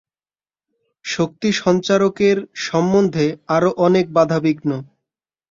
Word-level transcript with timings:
শক্তিসঞ্চারকের 1.05 2.37
সম্বন্ধে 2.65 3.25
আরও 3.55 3.69
অনেক 3.85 4.05
বাধাবিঘ্ন। 4.13 4.69